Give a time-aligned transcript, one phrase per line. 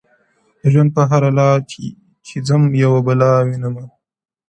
[0.61, 1.57] د ژوند پر هره لار
[2.27, 3.75] چي ځم يوه بلا وينم”